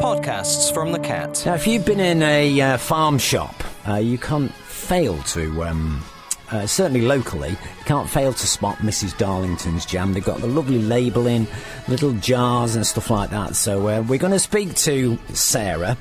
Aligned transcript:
Podcasts 0.00 0.72
from 0.72 0.92
the 0.92 0.98
Cat. 0.98 1.42
Now, 1.44 1.52
if 1.52 1.66
you've 1.66 1.84
been 1.84 2.00
in 2.00 2.22
a 2.22 2.58
uh, 2.58 2.76
farm 2.78 3.18
shop, 3.18 3.54
uh, 3.86 3.96
you 3.96 4.16
can't 4.16 4.50
fail 4.50 5.22
to. 5.24 5.62
Um, 5.64 6.02
uh, 6.50 6.66
certainly 6.66 7.02
locally, 7.02 7.54
can't 7.84 8.08
fail 8.08 8.32
to 8.32 8.46
spot 8.46 8.78
Mrs. 8.78 9.16
Darlington's 9.18 9.84
jam. 9.84 10.14
They've 10.14 10.24
got 10.24 10.40
the 10.40 10.46
lovely 10.46 10.78
labelling, 10.78 11.46
little 11.86 12.14
jars 12.14 12.76
and 12.76 12.86
stuff 12.86 13.10
like 13.10 13.28
that. 13.28 13.56
So 13.56 13.88
uh, 13.88 14.00
we're 14.00 14.18
going 14.18 14.32
to 14.32 14.38
speak 14.38 14.74
to 14.76 15.18
Sarah. 15.34 15.98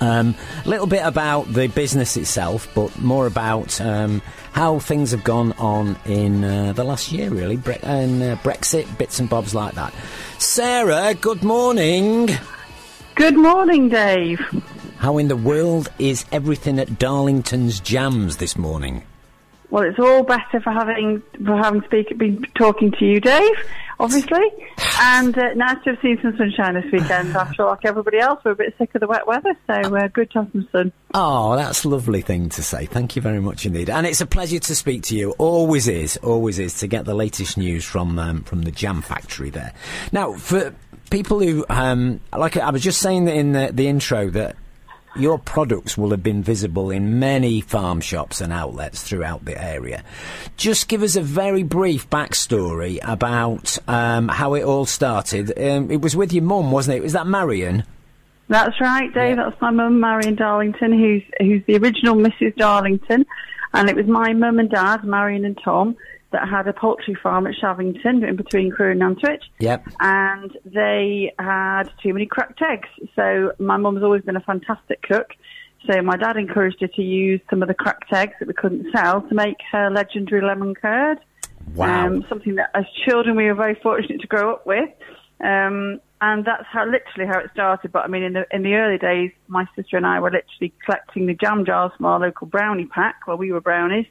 Um, 0.00 0.34
a 0.64 0.68
little 0.68 0.86
bit 0.86 1.04
about 1.04 1.52
the 1.52 1.68
business 1.68 2.16
itself, 2.16 2.68
but 2.74 2.98
more 2.98 3.26
about 3.26 3.80
um, 3.80 4.22
how 4.52 4.78
things 4.78 5.10
have 5.10 5.24
gone 5.24 5.52
on 5.52 5.96
in 6.04 6.44
uh, 6.44 6.72
the 6.72 6.84
last 6.84 7.12
year, 7.12 7.30
really, 7.30 7.56
Bre- 7.56 7.72
and 7.82 8.22
uh, 8.22 8.36
Brexit, 8.36 8.98
bits 8.98 9.18
and 9.20 9.28
bobs 9.28 9.54
like 9.54 9.74
that. 9.74 9.94
Sarah, 10.38 11.14
good 11.14 11.42
morning. 11.42 12.30
Good 13.14 13.36
morning, 13.36 13.88
Dave. 13.88 14.40
How 14.98 15.18
in 15.18 15.28
the 15.28 15.36
world 15.36 15.90
is 15.98 16.24
everything 16.32 16.78
at 16.78 16.98
Darlington's 16.98 17.78
Jams 17.80 18.38
this 18.38 18.56
morning? 18.56 19.04
Well, 19.70 19.82
it's 19.84 19.98
all 19.98 20.22
better 20.22 20.60
for 20.60 20.70
having 20.70 21.22
for 21.44 21.56
having 21.56 21.82
speak, 21.82 22.16
been 22.16 22.46
talking 22.54 22.92
to 22.92 23.04
you, 23.04 23.20
Dave. 23.20 23.56
Obviously, 24.00 24.42
and 25.00 25.36
uh, 25.36 25.54
nice 25.54 25.82
to 25.84 25.90
have 25.90 26.00
seen 26.02 26.18
some 26.22 26.36
sunshine 26.36 26.74
this 26.74 26.90
weekend. 26.92 27.36
After 27.36 27.64
like 27.64 27.84
everybody 27.84 28.18
else, 28.18 28.40
we're 28.44 28.52
a 28.52 28.56
bit 28.56 28.74
sick 28.78 28.94
of 28.94 29.00
the 29.00 29.06
wet 29.06 29.26
weather, 29.26 29.54
so 29.66 29.74
uh, 29.96 30.08
good 30.08 30.30
to 30.32 30.40
have 30.40 30.52
some 30.52 30.68
sun. 30.72 30.92
Oh, 31.14 31.56
that's 31.56 31.84
a 31.84 31.88
lovely 31.88 32.22
thing 32.22 32.48
to 32.50 32.62
say. 32.62 32.86
Thank 32.86 33.16
you 33.16 33.22
very 33.22 33.40
much 33.40 33.66
indeed, 33.66 33.90
and 33.90 34.06
it's 34.06 34.20
a 34.20 34.26
pleasure 34.26 34.58
to 34.58 34.74
speak 34.74 35.02
to 35.04 35.16
you. 35.16 35.30
Always 35.38 35.88
is, 35.88 36.16
always 36.18 36.58
is 36.58 36.78
to 36.80 36.86
get 36.86 37.04
the 37.04 37.14
latest 37.14 37.56
news 37.56 37.84
from 37.84 38.18
um, 38.18 38.42
from 38.42 38.62
the 38.62 38.72
Jam 38.72 39.02
Factory 39.02 39.50
there. 39.50 39.72
Now, 40.12 40.34
for 40.34 40.74
people 41.10 41.40
who 41.40 41.64
um, 41.68 42.20
like, 42.36 42.56
I 42.56 42.70
was 42.70 42.82
just 42.82 43.00
saying 43.00 43.28
in 43.28 43.52
the, 43.52 43.70
the 43.72 43.88
intro 43.88 44.30
that 44.30 44.56
your 45.16 45.38
products 45.38 45.96
will 45.96 46.10
have 46.10 46.22
been 46.22 46.42
visible 46.42 46.90
in 46.90 47.18
many 47.18 47.60
farm 47.60 48.00
shops 48.00 48.40
and 48.40 48.52
outlets 48.52 49.02
throughout 49.02 49.44
the 49.44 49.62
area. 49.62 50.02
Just 50.56 50.88
give 50.88 51.02
us 51.02 51.16
a 51.16 51.22
very 51.22 51.62
brief 51.62 52.08
backstory 52.10 52.98
about 53.02 53.78
um, 53.88 54.28
how 54.28 54.54
it 54.54 54.62
all 54.62 54.86
started. 54.86 55.56
Um, 55.58 55.90
it 55.90 56.00
was 56.00 56.16
with 56.16 56.32
your 56.32 56.44
mum, 56.44 56.70
wasn't 56.70 56.98
it? 56.98 57.02
Was 57.02 57.12
that 57.12 57.26
Marion? 57.26 57.84
That's 58.48 58.78
right, 58.80 59.12
Dave. 59.14 59.36
Yeah. 59.36 59.44
That's 59.48 59.60
my 59.60 59.70
mum, 59.70 60.00
Marion 60.00 60.34
Darlington, 60.34 60.92
who's 60.92 61.22
who's 61.40 61.62
the 61.66 61.78
original 61.78 62.16
Mrs. 62.16 62.54
Darlington, 62.56 63.24
and 63.72 63.88
it 63.88 63.96
was 63.96 64.06
my 64.06 64.32
mum 64.34 64.58
and 64.58 64.68
dad, 64.68 65.04
Marion 65.04 65.44
and 65.44 65.58
Tom, 65.64 65.96
that 66.34 66.48
had 66.48 66.66
a 66.66 66.72
poultry 66.72 67.14
farm 67.14 67.46
at 67.46 67.54
Shavington 67.54 68.28
in 68.28 68.34
between 68.34 68.72
Crewe 68.72 68.90
and 68.90 69.00
Nantwich. 69.00 69.44
Yep. 69.60 69.86
and 70.00 70.50
they 70.64 71.32
had 71.38 71.84
too 72.02 72.12
many 72.12 72.26
cracked 72.26 72.60
eggs. 72.60 72.88
So 73.14 73.52
my 73.60 73.76
mum's 73.76 74.02
always 74.02 74.22
been 74.22 74.36
a 74.36 74.40
fantastic 74.40 75.00
cook. 75.02 75.28
So 75.88 76.02
my 76.02 76.16
dad 76.16 76.36
encouraged 76.36 76.80
her 76.80 76.88
to 76.88 77.02
use 77.02 77.40
some 77.48 77.62
of 77.62 77.68
the 77.68 77.74
cracked 77.74 78.12
eggs 78.12 78.32
that 78.40 78.48
we 78.48 78.54
couldn't 78.54 78.90
sell 78.92 79.22
to 79.22 79.34
make 79.34 79.58
her 79.70 79.90
legendary 79.90 80.42
lemon 80.42 80.74
curd. 80.74 81.18
Wow. 81.74 82.06
Um, 82.06 82.24
something 82.28 82.56
that 82.56 82.70
as 82.74 82.84
children 83.06 83.36
we 83.36 83.44
were 83.44 83.54
very 83.54 83.78
fortunate 83.80 84.20
to 84.20 84.26
grow 84.26 84.54
up 84.54 84.66
with. 84.66 84.90
Um, 85.40 86.00
and 86.20 86.44
that's 86.44 86.64
how 86.72 86.84
literally 86.84 87.28
how 87.30 87.38
it 87.38 87.50
started. 87.52 87.92
But 87.92 88.04
I 88.04 88.08
mean, 88.08 88.22
in 88.24 88.32
the 88.32 88.46
in 88.50 88.62
the 88.62 88.74
early 88.74 88.98
days, 88.98 89.30
my 89.46 89.66
sister 89.76 89.96
and 89.96 90.06
I 90.06 90.18
were 90.18 90.30
literally 90.30 90.72
collecting 90.84 91.26
the 91.26 91.34
jam 91.34 91.64
jars 91.64 91.92
from 91.96 92.06
our 92.06 92.18
local 92.18 92.46
brownie 92.46 92.86
pack 92.86 93.26
while 93.26 93.36
we 93.36 93.52
were 93.52 93.60
brownies, 93.60 94.06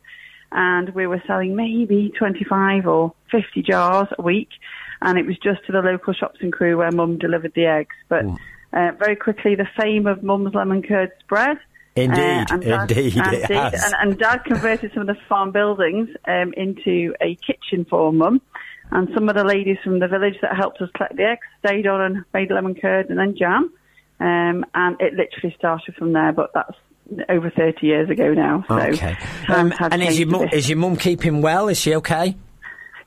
and 0.54 0.90
we 0.96 1.08
were 1.08 1.22
selling 1.28 1.56
maybe 1.56 2.12
25 2.18 2.88
or 2.88 3.14
50 3.32 3.62
jars 3.64 4.08
a 4.18 4.22
week, 4.22 4.50
and 5.02 5.18
it 5.18 5.26
was 5.26 5.38
just 5.40 5.66
to 5.66 5.72
the 5.72 5.82
local 5.82 6.14
shops 6.14 6.38
and 6.42 6.54
Crewe 6.54 6.78
where 6.78 6.92
Mum 6.92 7.18
delivered 7.18 7.54
the 7.56 7.66
eggs. 7.66 7.96
But 8.08 8.26
uh, 8.72 8.92
very 8.98 9.16
quickly, 9.16 9.56
the 9.56 9.68
fame 9.78 10.08
of 10.08 10.24
Mum's 10.24 10.54
lemon 10.54 10.82
curd 10.84 11.12
spread. 11.20 11.58
Indeed, 11.96 12.20
Uh, 12.20 12.46
and 12.54 12.62
Dad- 12.64 12.92
indeed, 12.92 13.18
it 13.18 13.26
indeed. 13.34 13.50
has. 13.56 13.84
And, 13.94 13.94
and 14.12 14.18
Dad 14.20 14.46
converted 14.46 14.92
some 14.94 15.02
of 15.02 15.08
the 15.08 15.18
farm 15.30 15.52
buildings 15.52 16.10
um, 16.28 16.54
into 16.58 17.14
a 17.22 17.36
kitchen 17.36 17.86
for 17.90 18.12
Mum. 18.14 18.42
And 18.92 19.10
some 19.14 19.30
of 19.30 19.36
the 19.36 19.44
ladies 19.44 19.78
from 19.84 20.00
the 20.00 20.08
village 20.08 20.36
that 20.42 20.56
helped 20.56 20.82
us 20.82 20.90
collect 20.96 21.16
the 21.16 21.24
eggs 21.24 21.46
stayed 21.66 21.88
on 21.88 22.02
and 22.02 22.26
made 22.34 22.52
lemon 22.52 22.76
curd 22.76 23.10
and 23.10 23.18
then 23.20 23.36
jam. 23.38 23.72
Um, 24.20 24.66
and 24.74 25.00
it 25.02 25.14
literally 25.14 25.56
started 25.58 25.96
from 25.96 26.14
there, 26.14 26.32
but 26.32 26.52
that's 26.54 26.78
over 27.30 27.50
30 27.50 27.86
years 27.86 28.10
ago 28.10 28.34
now. 28.34 28.66
So 28.68 28.78
okay. 28.78 29.18
Um, 29.48 29.74
and 29.80 30.02
is 30.02 30.20
your, 30.20 30.28
mum, 30.28 30.50
is 30.52 30.70
your 30.70 30.78
mum 30.78 30.96
keeping 30.98 31.42
well? 31.42 31.68
Is 31.68 31.80
she 31.80 31.96
okay? 31.96 32.36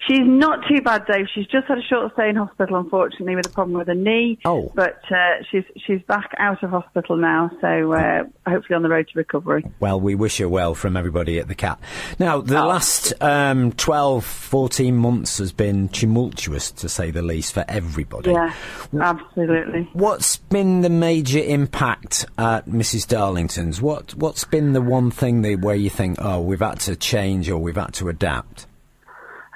She's 0.06 0.20
not 0.24 0.60
too 0.68 0.80
bad, 0.82 1.04
Dave. 1.06 1.26
She's 1.34 1.46
just 1.46 1.66
had 1.66 1.78
a 1.78 1.82
short 1.82 2.12
stay 2.12 2.28
in 2.28 2.36
hospital, 2.36 2.76
unfortunately, 2.78 3.34
with 3.34 3.46
a 3.46 3.50
problem 3.50 3.76
with 3.76 3.88
her 3.88 3.94
knee. 3.94 4.38
Oh. 4.44 4.70
But 4.74 5.00
uh, 5.10 5.42
she's 5.50 5.64
she's 5.84 6.00
back 6.02 6.30
out 6.38 6.62
of 6.62 6.70
hospital 6.70 7.16
now, 7.16 7.50
so 7.60 7.92
uh, 7.92 8.22
hopefully 8.46 8.76
on 8.76 8.82
the 8.82 8.88
road 8.88 9.08
to 9.08 9.18
recovery. 9.18 9.64
Well, 9.80 10.00
we 10.00 10.14
wish 10.14 10.38
her 10.38 10.48
well 10.48 10.74
from 10.76 10.96
everybody 10.96 11.38
at 11.40 11.48
the 11.48 11.54
Cat. 11.56 11.80
Now, 12.18 12.40
the 12.40 12.60
Oh. 12.62 12.66
last 12.68 13.14
um, 13.20 13.72
12, 13.72 14.24
14 14.24 14.94
months 14.96 15.38
has 15.38 15.52
been 15.52 15.88
tumultuous, 15.88 16.70
to 16.72 16.88
say 16.88 17.10
the 17.10 17.22
least, 17.22 17.52
for 17.54 17.64
everybody. 17.68 18.30
Yeah, 18.30 18.52
absolutely. 19.00 19.88
What's 19.92 20.36
been 20.36 20.82
the 20.82 20.90
major 20.90 21.40
impact 21.40 22.26
at 22.38 22.66
Mrs. 22.66 23.08
Darlington's? 23.08 23.80
What 23.82 24.14
What's 24.14 24.44
been 24.44 24.72
the 24.72 24.80
one 24.80 25.10
thing 25.10 25.42
that, 25.42 25.60
where 25.60 25.74
you 25.74 25.90
think, 25.90 26.18
oh, 26.20 26.40
we've 26.40 26.60
had 26.60 26.80
to 26.80 26.96
change 26.96 27.48
or 27.50 27.58
we've 27.58 27.76
had 27.76 27.92
to 27.94 28.08
adapt? 28.08 28.65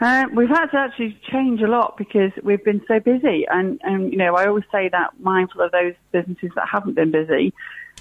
Uh, 0.01 0.27
we've 0.35 0.49
had 0.49 0.67
to 0.67 0.79
actually 0.79 1.19
change 1.31 1.61
a 1.61 1.67
lot 1.67 1.97
because 1.99 2.33
we've 2.43 2.65
been 2.65 2.83
so 2.89 2.99
busy, 3.01 3.47
and, 3.51 3.79
and 3.85 4.11
you 4.13 4.19
know 4.19 4.35
I 4.35 4.47
always 4.47 4.65
say 4.73 4.89
that 4.89 5.11
mindful 5.21 5.61
of 5.61 5.73
those 5.73 5.95
businesses 6.11 6.51
that 6.55 6.67
haven't 6.71 6.95
been 6.95 7.11
busy. 7.11 7.53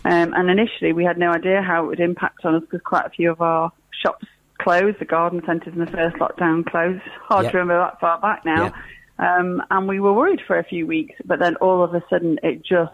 Um, 0.06 0.34
and 0.34 0.50
initially, 0.50 0.94
we 0.94 1.04
had 1.04 1.18
no 1.18 1.32
idea 1.32 1.62
how 1.62 1.84
it 1.84 1.88
would 1.88 2.00
impact 2.00 2.46
on 2.46 2.56
us 2.56 2.62
because 2.62 2.80
quite 2.82 3.06
a 3.06 3.09
few 3.09 3.32
of 3.32 3.42
our 3.42 3.72
shops 4.02 4.26
closed. 4.59 5.00
The 5.00 5.06
garden 5.06 5.42
centres 5.46 5.74
in 5.74 5.80
the 5.80 5.92
first 5.92 6.16
lockdown 6.18 6.66
closed. 6.66 7.02
Hard 7.24 7.44
Yep. 7.44 7.52
to 7.52 7.58
remember 7.58 7.84
that 7.84 8.00
far 8.00 8.20
back 8.20 8.46
now. 8.46 8.74
Um, 9.18 9.62
and 9.70 9.86
we 9.90 10.00
were 10.00 10.14
worried 10.14 10.40
for 10.48 10.58
a 10.58 10.64
few 10.64 10.88
weeks, 10.88 11.16
but 11.26 11.40
then 11.40 11.58
all 11.58 11.84
of 11.84 11.94
a 11.94 12.02
sudden 12.09 12.40
it 12.42 12.64
just 12.64 12.94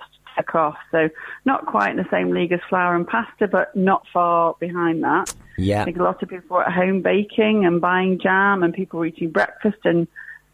off. 0.55 0.77
So 0.91 1.09
not 1.45 1.65
quite 1.65 1.91
in 1.91 1.97
the 1.97 2.07
same 2.11 2.31
league 2.31 2.51
as 2.51 2.59
flour 2.69 2.95
and 2.95 3.07
pasta, 3.07 3.47
but 3.47 3.75
not 3.75 4.05
far 4.13 4.55
behind 4.59 5.03
that. 5.03 5.33
Yeah. 5.57 5.81
I 5.81 5.85
think 5.85 5.97
a 5.97 6.03
lot 6.03 6.21
of 6.21 6.29
people 6.29 6.57
were 6.57 6.63
at 6.63 6.73
home 6.73 7.01
baking 7.01 7.65
and 7.65 7.79
buying 7.79 8.19
jam, 8.19 8.63
and 8.63 8.73
people 8.73 8.99
were 8.99 9.05
eating 9.05 9.31
breakfast 9.31 9.77
and 9.85 10.07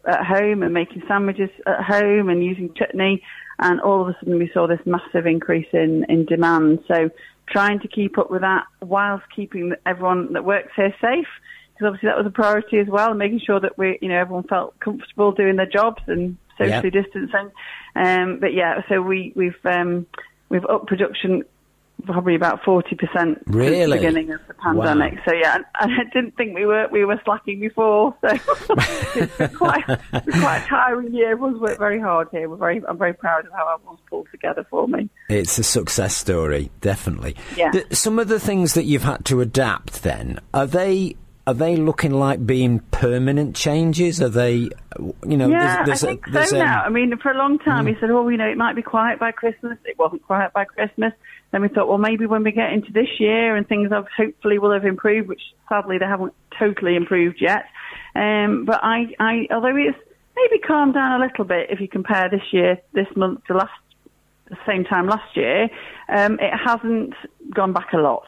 at 0.06 0.24
home 0.24 0.62
and 0.62 0.74
making 0.74 1.02
sandwiches 1.06 1.50
at 1.66 1.82
home 1.82 2.28
and 2.28 2.44
using 2.44 2.72
chutney. 2.74 3.22
And 3.58 3.80
all 3.80 4.02
of 4.02 4.08
a 4.08 4.16
sudden, 4.18 4.38
we 4.38 4.50
saw 4.52 4.66
this 4.66 4.80
massive 4.84 5.26
increase 5.26 5.68
in 5.72 6.04
in 6.08 6.24
demand. 6.24 6.80
So, 6.88 7.10
trying 7.46 7.80
to 7.80 7.88
keep 7.88 8.18
up 8.18 8.30
with 8.30 8.40
that 8.40 8.64
whilst 8.80 9.24
keeping 9.34 9.74
everyone 9.84 10.32
that 10.32 10.44
works 10.44 10.72
here 10.74 10.94
safe, 11.00 11.28
because 11.72 11.86
obviously 11.86 12.08
that 12.08 12.16
was 12.16 12.26
a 12.26 12.30
priority 12.30 12.78
as 12.78 12.88
well, 12.88 13.10
and 13.10 13.18
making 13.18 13.40
sure 13.40 13.60
that 13.60 13.76
we, 13.76 13.98
you 14.00 14.08
know, 14.08 14.18
everyone 14.18 14.44
felt 14.44 14.78
comfortable 14.80 15.32
doing 15.32 15.56
their 15.56 15.66
jobs 15.66 16.02
and 16.06 16.36
socially 16.58 16.90
distancing. 16.90 17.50
Um, 17.96 18.38
but 18.40 18.54
yeah, 18.54 18.82
so 18.88 19.00
we 19.02 19.32
we've 19.36 19.54
um, 19.64 20.06
we've 20.48 20.64
upped 20.66 20.86
production 20.86 21.42
probably 22.04 22.34
about 22.34 22.64
forty 22.64 22.96
percent 22.96 23.38
since 23.44 23.54
Really? 23.56 23.86
the 23.86 23.96
beginning 23.96 24.32
of 24.32 24.40
the 24.48 24.54
pandemic. 24.54 25.14
So 25.24 25.32
yeah, 25.34 25.56
and, 25.56 25.64
and 25.80 25.92
I 25.92 26.04
didn't 26.12 26.36
think 26.36 26.54
we 26.54 26.66
were 26.66 26.88
we 26.90 27.04
were 27.04 27.20
slacking 27.24 27.60
before. 27.60 28.16
So 28.20 28.28
it's 29.14 29.36
been 29.36 29.54
quite 29.54 29.86
been 29.86 30.40
quite 30.40 30.62
a 30.64 30.68
tiring 30.68 31.14
year. 31.14 31.32
Everyone's 31.32 31.60
worked 31.60 31.78
very 31.78 32.00
hard 32.00 32.28
here. 32.32 32.48
We're 32.48 32.56
very 32.56 32.82
I'm 32.88 32.98
very 32.98 33.14
proud 33.14 33.46
of 33.46 33.52
how 33.52 33.74
everyone's 33.74 34.00
pulled 34.08 34.28
together 34.30 34.66
for 34.68 34.88
me. 34.88 35.08
It's 35.28 35.58
a 35.58 35.62
success 35.62 36.16
story, 36.16 36.70
definitely. 36.80 37.36
Yeah. 37.56 37.70
The- 37.70 37.94
some 37.94 38.18
of 38.18 38.28
the 38.28 38.40
things 38.40 38.74
that 38.74 38.84
you've 38.84 39.04
had 39.04 39.24
to 39.26 39.40
adapt, 39.40 40.02
then, 40.02 40.40
are 40.52 40.66
they 40.66 41.16
are 41.46 41.54
they 41.54 41.76
looking 41.76 42.12
like 42.12 42.46
being 42.46 42.78
permanent 42.92 43.56
changes? 43.56 44.20
Are 44.22 44.28
they, 44.28 44.54
you 45.26 45.36
know, 45.36 45.48
Yeah, 45.48 45.84
there's, 45.84 46.00
there's 46.00 46.04
I 46.04 46.06
a- 46.06 46.10
think 46.10 46.26
there's 46.32 46.50
so 46.50 46.56
a- 46.56 46.64
now. 46.64 46.82
I 46.84 46.88
mean, 46.88 47.16
for 47.18 47.30
a 47.32 47.36
long 47.36 47.58
time, 47.58 47.86
he 47.86 47.94
said, 48.00 48.10
"Oh, 48.10 48.28
you 48.28 48.36
know, 48.36 48.46
it 48.48 48.56
might 48.56 48.76
be 48.76 48.82
quiet 48.82 49.18
by 49.18 49.32
Christmas." 49.32 49.78
It 49.84 49.98
wasn't 49.98 50.22
quiet 50.22 50.52
by 50.52 50.64
Christmas. 50.64 51.12
Then 51.50 51.60
we 51.62 51.68
thought, 51.68 51.86
well, 51.88 51.98
maybe 51.98 52.24
when 52.26 52.44
we 52.44 52.52
get 52.52 52.72
into 52.72 52.92
this 52.92 53.08
year 53.18 53.56
and 53.56 53.68
things 53.68 53.90
have 53.92 54.06
hopefully 54.16 54.58
will 54.58 54.72
have 54.72 54.86
improved, 54.86 55.28
which 55.28 55.42
sadly 55.68 55.98
they 55.98 56.06
haven't 56.06 56.32
totally 56.58 56.96
improved 56.96 57.40
yet. 57.42 57.64
Um, 58.14 58.64
but 58.64 58.80
I, 58.82 59.08
I, 59.20 59.48
although 59.50 59.76
it's 59.76 59.98
maybe 60.34 60.58
calmed 60.62 60.94
down 60.94 61.20
a 61.20 61.24
little 61.26 61.44
bit 61.44 61.68
if 61.70 61.78
you 61.80 61.88
compare 61.88 62.30
this 62.30 62.40
year, 62.52 62.78
this 62.94 63.06
month 63.16 63.44
to 63.48 63.54
last 63.54 63.70
the 64.48 64.56
same 64.66 64.84
time 64.84 65.06
last 65.08 65.36
year, 65.36 65.64
um, 66.08 66.38
it 66.40 66.52
hasn't 66.56 67.12
gone 67.54 67.72
back 67.72 67.92
a 67.92 67.98
lot. 67.98 68.24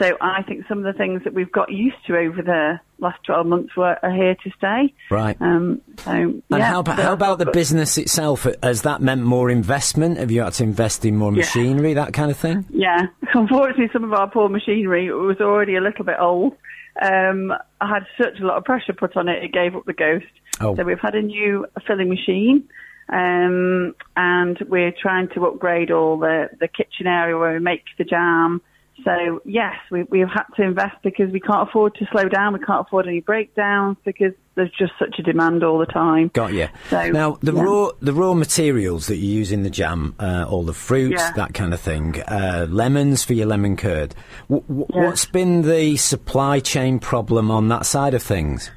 So 0.00 0.16
I 0.20 0.42
think 0.42 0.64
some 0.68 0.78
of 0.78 0.84
the 0.84 0.92
things 0.92 1.22
that 1.24 1.32
we've 1.34 1.50
got 1.52 1.70
used 1.70 1.96
to 2.06 2.16
over 2.16 2.42
the 2.42 2.80
last 2.98 3.18
12 3.24 3.46
months 3.46 3.76
were, 3.76 3.96
are 4.02 4.12
here 4.12 4.34
to 4.42 4.50
stay. 4.56 4.92
Right. 5.10 5.36
Um, 5.40 5.80
so, 5.98 6.10
And 6.10 6.42
yeah, 6.50 6.60
how, 6.64 6.80
about 6.80 6.98
how 6.98 7.12
about 7.12 7.38
the 7.38 7.44
good. 7.46 7.52
business 7.54 7.96
itself? 7.98 8.46
Has 8.62 8.82
that 8.82 9.00
meant 9.00 9.22
more 9.22 9.48
investment? 9.50 10.18
Have 10.18 10.30
you 10.30 10.42
had 10.42 10.54
to 10.54 10.64
invest 10.64 11.04
in 11.04 11.16
more 11.16 11.30
Yeah. 11.32 11.38
machinery, 11.38 11.94
that 11.94 12.12
kind 12.12 12.30
of 12.30 12.36
thing? 12.36 12.66
Yeah, 12.70 13.06
unfortunately, 13.34 13.90
some 13.92 14.04
of 14.04 14.12
our 14.12 14.28
poor 14.28 14.48
machinery 14.48 15.12
was 15.12 15.36
already 15.40 15.76
a 15.76 15.80
little 15.80 16.04
bit 16.04 16.16
old. 16.18 16.54
Um, 17.00 17.52
I 17.80 17.88
had 17.88 18.04
such 18.20 18.40
a 18.40 18.44
lot 18.44 18.56
of 18.58 18.64
pressure 18.64 18.92
put 18.92 19.16
on 19.16 19.28
it, 19.28 19.42
it 19.44 19.52
gave 19.52 19.76
up 19.76 19.84
the 19.86 19.92
ghost. 19.92 20.26
Oh. 20.60 20.74
So 20.76 20.82
we've 20.84 20.98
had 21.00 21.14
a 21.14 21.22
new 21.22 21.66
filling 21.86 22.08
machine. 22.08 22.68
Um, 23.12 23.94
and 24.16 24.58
we're 24.68 24.92
trying 24.92 25.28
to 25.34 25.46
upgrade 25.46 25.90
all 25.90 26.18
the, 26.18 26.48
the 26.60 26.68
kitchen 26.68 27.06
area 27.06 27.36
where 27.36 27.54
we 27.54 27.58
make 27.58 27.82
the 27.98 28.04
jam. 28.04 28.62
So 29.04 29.40
yes, 29.46 29.74
we, 29.90 30.02
we've 30.04 30.28
had 30.28 30.44
to 30.56 30.62
invest 30.62 30.96
because 31.02 31.32
we 31.32 31.40
can't 31.40 31.68
afford 31.68 31.94
to 31.96 32.06
slow 32.12 32.28
down. 32.28 32.52
We 32.52 32.58
can't 32.58 32.86
afford 32.86 33.08
any 33.08 33.20
breakdowns 33.20 33.96
because 34.04 34.34
there's 34.56 34.70
just 34.78 34.92
such 34.98 35.18
a 35.18 35.22
demand 35.22 35.64
all 35.64 35.78
the 35.78 35.86
time. 35.86 36.28
Got 36.34 36.52
you. 36.52 36.68
So, 36.90 37.08
now 37.08 37.38
the 37.40 37.54
yeah. 37.54 37.62
raw 37.62 37.90
the 38.02 38.12
raw 38.12 38.34
materials 38.34 39.06
that 39.06 39.16
you 39.16 39.28
use 39.32 39.52
in 39.52 39.62
the 39.62 39.70
jam, 39.70 40.14
uh, 40.18 40.44
all 40.48 40.64
the 40.64 40.74
fruits, 40.74 41.14
Yeah. 41.18 41.32
that 41.32 41.54
kind 41.54 41.72
of 41.72 41.80
thing, 41.80 42.20
uh, 42.28 42.66
lemons 42.68 43.24
for 43.24 43.32
your 43.32 43.46
lemon 43.46 43.76
curd. 43.78 44.14
W- 44.50 44.62
w- 44.68 44.86
Yeah. 44.94 45.06
What's 45.06 45.24
been 45.24 45.62
the 45.62 45.96
supply 45.96 46.60
chain 46.60 46.98
problem 46.98 47.50
on 47.50 47.68
that 47.68 47.86
side 47.86 48.12
of 48.12 48.22
things? 48.22 48.70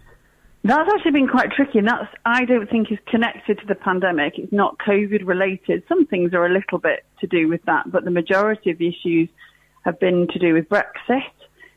That's 0.65 0.89
actually 0.94 1.12
been 1.12 1.27
quite 1.27 1.51
tricky, 1.51 1.80
and 1.80 1.88
that's 1.88 2.07
I 2.25 2.45
don't 2.45 2.69
think 2.69 2.89
is 2.89 2.98
connected 3.07 3.60
to 3.60 3.65
the 3.65 3.75
pandemic. 3.75 4.36
It's 4.38 4.54
not 4.54 4.77
COVID 4.80 5.27
related. 5.27 5.83
Some 5.89 6.06
things 6.06 6.33
are 6.33 6.45
a 6.45 6.54
little 6.54 6.77
bit 6.77 7.04
to 7.19 7.27
do 7.27 7.50
with 7.50 7.62
that, 7.65 7.92
but 7.92 8.06
the 8.06 8.12
majority 8.12 8.71
of 8.71 8.77
the 8.77 8.88
issues 8.88 9.27
have 9.83 10.00
been 10.00 10.27
to 10.31 10.39
do 10.39 10.54
with 10.54 10.69
Brexit. 10.69 11.24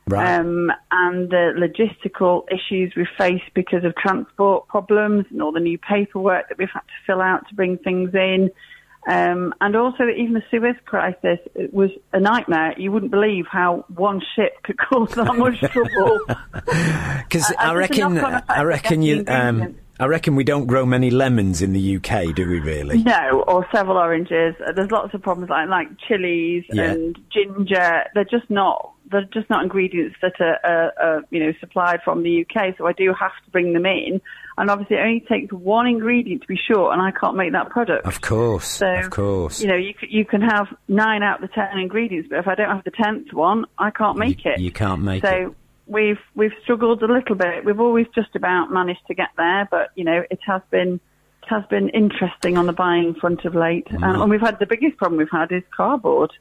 Right. 0.08 0.38
Um, 0.38 0.70
and 0.92 1.28
the 1.28 1.52
logistical 1.58 2.44
issues 2.48 2.92
we've 2.96 3.06
faced 3.18 3.52
because 3.54 3.82
of 3.82 3.96
transport 3.96 4.68
problems 4.68 5.26
and 5.30 5.42
all 5.42 5.50
the 5.50 5.58
new 5.58 5.78
paperwork 5.78 6.48
that 6.48 6.58
we've 6.58 6.68
had 6.72 6.80
to 6.80 6.94
fill 7.06 7.20
out 7.20 7.48
to 7.48 7.56
bring 7.56 7.78
things 7.78 8.14
in. 8.14 8.50
Um, 9.06 9.54
and 9.60 9.76
also 9.76 10.04
even 10.08 10.34
the 10.34 10.42
Suez 10.50 10.74
crisis 10.84 11.38
it 11.54 11.72
was 11.72 11.90
a 12.12 12.18
nightmare. 12.18 12.74
You 12.76 12.90
wouldn't 12.90 13.12
believe 13.12 13.46
how 13.50 13.84
one 13.94 14.20
ship 14.34 14.54
could 14.64 14.78
cause 14.78 15.10
that 15.12 15.36
much 15.36 15.60
trouble. 15.72 16.20
Because 16.26 17.50
Uh, 17.50 17.54
I 17.58 17.66
there's 17.74 17.78
reckon, 17.90 18.18
I 18.48 18.62
reckon 18.62 19.02
you, 19.02 19.24
um. 19.28 19.76
I 19.98 20.04
reckon 20.04 20.34
we 20.36 20.44
don't 20.44 20.66
grow 20.66 20.84
many 20.84 21.10
lemons 21.10 21.62
in 21.62 21.72
the 21.72 21.96
UK, 21.96 22.34
do 22.34 22.46
we? 22.46 22.60
Really? 22.60 23.02
No, 23.02 23.42
or 23.48 23.66
several 23.74 23.96
oranges. 23.96 24.54
Uh, 24.60 24.72
There's 24.72 24.90
lots 24.90 25.14
of 25.14 25.22
problems 25.22 25.48
like 25.48 25.70
like 25.70 25.88
chilies 26.06 26.64
Yeah. 26.70 26.90
and 26.92 27.18
ginger. 27.32 28.02
They're 28.14 28.24
just 28.24 28.50
not 28.50 28.92
they're 29.10 29.24
just 29.32 29.48
not 29.48 29.62
ingredients 29.62 30.16
that 30.20 30.34
are, 30.38 30.58
are, 30.64 30.92
are 31.00 31.22
you 31.30 31.40
know 31.40 31.52
supplied 31.60 32.00
from 32.04 32.24
the 32.24 32.42
UK. 32.44 32.76
So 32.76 32.86
I 32.86 32.92
do 32.92 33.14
have 33.18 33.32
to 33.46 33.50
bring 33.50 33.72
them 33.72 33.86
in, 33.86 34.20
and 34.58 34.70
obviously 34.70 34.96
it 34.96 35.00
only 35.00 35.20
takes 35.20 35.52
one 35.52 35.86
ingredient 35.86 36.42
to 36.42 36.48
be 36.48 36.56
short, 36.70 36.92
and 36.92 37.02
I 37.02 37.10
can't 37.10 37.36
make 37.36 37.52
that 37.52 37.68
product. 37.70 38.06
Of 38.06 38.20
course, 38.20 38.66
So, 38.66 38.86
of 38.86 39.10
course. 39.10 39.60
You 39.60 39.68
know, 39.68 39.76
you 39.76 39.94
you 40.08 40.24
can 40.24 40.40
have 40.40 40.66
nine 40.88 41.22
out 41.22 41.42
of 41.42 41.48
the 41.48 41.54
ten 41.54 41.78
ingredients, 41.78 42.28
but 42.30 42.38
if 42.38 42.48
I 42.48 42.54
don't 42.54 42.68
have 42.70 42.84
the 42.84 42.90
tenth 42.90 43.32
one, 43.32 43.66
I 43.78 43.90
can't 43.90 44.16
make 44.18 44.44
you, 44.44 44.52
it. 44.52 44.60
you 44.60 44.70
can't 44.72 45.02
make 45.02 45.24
so 45.24 45.28
it. 45.30 45.44
So 45.48 45.54
we've 45.86 46.18
we've 46.34 46.52
struggled 46.62 47.02
a 47.02 47.06
little 47.12 47.36
bit. 47.36 47.64
We've 47.64 47.80
always 47.80 48.06
just 48.14 48.34
about 48.34 48.70
managed 48.72 49.06
to 49.08 49.14
get 49.14 49.28
there, 49.36 49.68
but 49.70 49.90
you 49.94 50.04
know, 50.04 50.22
it 50.30 50.40
has 50.46 50.62
been 50.70 51.00
it 51.42 51.48
has 51.48 51.64
been 51.66 51.90
interesting 51.90 52.56
on 52.56 52.66
the 52.66 52.72
buying 52.72 53.14
front 53.14 53.44
of 53.44 53.54
late. 53.54 53.86
Mm. 53.88 54.02
Um, 54.02 54.22
and 54.22 54.30
we've 54.30 54.40
had 54.40 54.58
the 54.58 54.66
biggest 54.66 54.96
problem 54.96 55.18
we've 55.18 55.28
had 55.30 55.52
is 55.52 55.62
cardboard, 55.76 56.32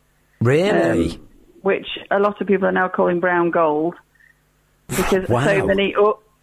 Really? 0.42 1.12
um, 1.12 1.28
which 1.62 1.88
a 2.12 2.20
lot 2.20 2.40
of 2.42 2.48
people 2.48 2.68
are 2.68 2.72
now 2.72 2.88
calling 2.88 3.20
brown 3.20 3.52
gold 3.52 3.96
because 4.88 5.28
Wow. 5.30 5.44
so 5.46 5.66
many. 5.66 5.96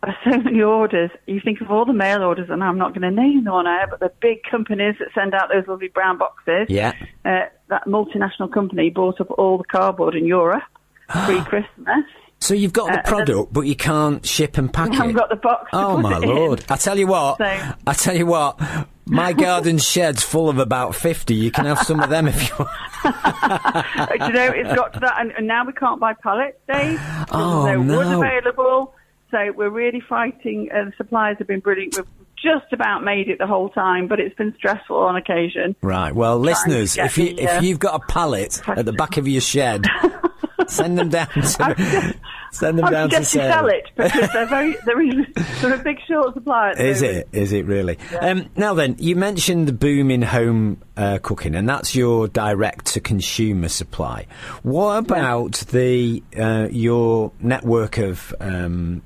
O- 0.06 0.12
So 0.24 0.38
many 0.38 0.62
orders. 0.62 1.10
You 1.26 1.40
think 1.44 1.60
of 1.60 1.70
all 1.70 1.84
the 1.84 1.92
mail 1.92 2.22
orders, 2.22 2.48
and 2.50 2.62
I'm 2.64 2.78
not 2.78 2.94
going 2.94 3.02
to 3.02 3.10
name 3.22 3.44
them 3.44 3.52
on 3.54 3.66
air, 3.66 3.86
but 3.88 4.00
the 4.00 4.12
big 4.20 4.42
companies 4.50 4.96
that 4.98 5.08
send 5.14 5.34
out 5.34 5.48
those 5.52 5.66
lovely 5.68 5.88
brown 5.88 6.18
boxes. 6.18 6.66
yeah. 6.68 6.92
Uh, 7.24 7.42
that 7.68 7.86
multinational 7.86 8.52
company 8.52 8.90
bought 8.90 9.20
up 9.20 9.30
all 9.38 9.56
the 9.58 9.64
cardboard 9.64 10.14
in 10.14 10.26
Europe 10.26 10.62
pre-Christmas. 11.08 12.04
So 12.40 12.54
you've 12.54 12.72
got 12.72 12.90
the 12.92 12.98
Uh, 12.98 13.02
product, 13.02 13.52
but 13.52 13.62
you 13.62 13.76
can't 13.76 14.26
ship 14.26 14.58
and 14.58 14.72
pack 14.72 14.88
it. 14.88 14.94
I 14.94 14.96
haven't 14.96 15.14
got 15.14 15.28
the 15.30 15.36
box. 15.36 15.68
Oh 15.72 15.96
my 15.98 16.16
it 16.16 16.24
in. 16.24 16.28
lord! 16.34 16.64
I 16.68 16.76
tell 16.76 16.98
you 16.98 17.06
what. 17.06 17.38
So- 17.38 17.44
I 17.86 17.92
tell 17.92 18.16
you 18.16 18.26
what. 18.26 18.58
My 19.06 19.32
garden 19.46 19.78
shed's 19.78 20.22
full 20.24 20.48
of 20.48 20.58
about 20.58 20.94
fifty. 20.96 21.34
You 21.34 21.50
can 21.52 21.66
have 21.66 21.78
some 21.80 22.00
of 22.00 22.10
them 22.10 22.26
if 22.26 22.48
you 22.48 22.54
want. 22.58 22.70
Do 24.18 24.26
you 24.26 24.32
know, 24.32 24.50
it's 24.54 24.74
got 24.74 24.92
to 24.94 25.00
that, 25.00 25.20
and, 25.20 25.30
and 25.32 25.46
now 25.46 25.64
we 25.64 25.72
can't 25.72 26.00
buy 26.00 26.14
pallets, 26.14 26.58
Dave. 26.72 27.00
Oh, 27.30 27.64
no 27.66 27.82
no. 27.82 28.20
available. 28.22 28.94
So 29.32 29.50
we're 29.56 29.70
really 29.70 30.02
fighting. 30.06 30.68
Uh, 30.70 30.84
the 30.84 30.92
suppliers 30.98 31.38
have 31.38 31.48
been 31.48 31.60
brilliant. 31.60 31.96
We've 31.96 32.06
just 32.36 32.70
about 32.72 33.02
made 33.02 33.28
it 33.28 33.38
the 33.38 33.46
whole 33.46 33.70
time, 33.70 34.06
but 34.06 34.20
it's 34.20 34.34
been 34.34 34.54
stressful 34.58 34.96
on 34.96 35.16
occasion. 35.16 35.74
Right. 35.80 36.14
Well, 36.14 36.38
listeners, 36.38 36.98
if 36.98 37.16
you 37.16 37.34
the, 37.34 37.48
uh, 37.48 37.56
if 37.56 37.62
you've 37.62 37.78
got 37.78 37.94
a 38.02 38.06
pallet 38.06 38.60
at 38.68 38.84
the 38.84 38.92
back 38.92 39.16
of 39.16 39.26
your 39.26 39.40
shed, 39.40 39.86
send 40.66 40.98
them 40.98 41.08
down 41.08 41.28
to 41.28 42.14
send 42.52 42.78
them 42.78 42.84
I 42.84 42.90
down 42.90 43.10
to 43.10 43.24
sell 43.24 43.68
it 43.68 43.84
because 43.96 44.30
they're 44.32 44.46
very 44.46 44.76
they're, 44.86 44.96
really, 44.96 45.26
they're 45.62 45.74
a 45.74 45.82
big 45.82 45.96
short 46.06 46.34
supply. 46.34 46.72
Is 46.72 47.00
it? 47.00 47.28
Is 47.32 47.54
it 47.54 47.64
really? 47.64 47.96
Um, 48.20 48.50
now 48.54 48.74
then, 48.74 48.96
you 48.98 49.16
mentioned 49.16 49.66
the 49.66 49.72
boom 49.72 50.10
in 50.10 50.20
home 50.20 50.82
uh, 50.96 51.20
cooking, 51.22 51.54
and 51.54 51.66
that's 51.66 51.94
your 51.94 52.28
direct 52.28 52.86
to 52.86 53.00
consumer 53.00 53.68
supply. 53.68 54.26
What 54.62 54.98
about 54.98 55.52
the 55.70 56.22
uh, 56.36 56.68
your 56.70 57.32
network 57.40 57.96
of 57.96 58.34
um, 58.40 59.02